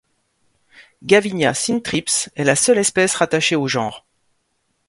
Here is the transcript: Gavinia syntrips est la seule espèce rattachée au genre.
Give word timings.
Gavinia 1.03 1.53
syntrips 1.53 2.29
est 2.35 2.43
la 2.43 2.55
seule 2.55 2.79
espèce 2.79 3.13
rattachée 3.13 3.55
au 3.55 3.67
genre. 3.67 4.03